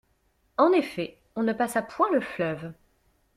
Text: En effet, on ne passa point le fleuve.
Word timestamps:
En 0.57 0.71
effet, 0.71 1.19
on 1.35 1.43
ne 1.43 1.53
passa 1.53 1.83
point 1.83 2.09
le 2.09 2.21
fleuve. 2.21 2.73